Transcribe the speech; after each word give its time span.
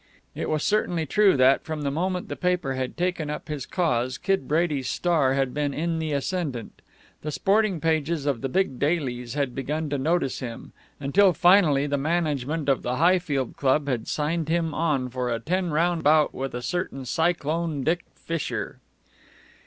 It 0.33 0.49
was 0.49 0.63
certainly 0.63 1.05
true 1.05 1.37
that, 1.37 1.63
from 1.63 1.83
the 1.83 1.91
moment 1.91 2.27
the 2.27 2.35
paper 2.35 2.73
had 2.73 2.97
taken 2.97 3.29
up 3.29 3.49
his 3.49 3.67
cause, 3.67 4.17
Kid 4.17 4.47
Brady's 4.47 4.89
star 4.89 5.35
had 5.35 5.53
been 5.53 5.75
in 5.75 5.99
the 5.99 6.11
ascendant. 6.11 6.81
The 7.21 7.29
sporting 7.29 7.79
pages 7.79 8.25
of 8.25 8.41
the 8.41 8.49
big 8.49 8.79
dailies 8.79 9.35
had 9.35 9.53
begun 9.53 9.91
to 9.91 9.99
notice 9.99 10.39
him, 10.39 10.73
until 10.99 11.33
finally 11.33 11.85
the 11.85 11.99
management 11.99 12.67
of 12.67 12.81
the 12.81 12.95
Highfield 12.95 13.57
Club 13.57 13.87
had 13.87 14.07
signed 14.07 14.49
him 14.49 14.73
on 14.73 15.07
for 15.07 15.29
a 15.29 15.39
ten 15.39 15.69
round 15.69 16.01
bout 16.01 16.33
with 16.33 16.55
a 16.55 16.63
certain 16.63 17.05
Cyclone 17.05 17.83
Dick 17.83 18.01
Fisher. 18.15 18.79